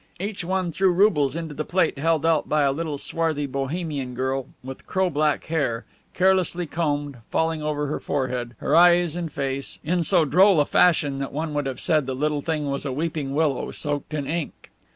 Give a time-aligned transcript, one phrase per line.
[0.19, 4.47] Each one threw roubles into the plate held out by a little swarthy Bohemian girl
[4.63, 5.85] with crow black hair,
[6.15, 10.65] carelessly combed, falling over her forehead, her eyes and her face, in so droll a
[10.65, 14.25] fashion that one would have said the little thing was a weeping willow soaked in
[14.25, 14.71] ink.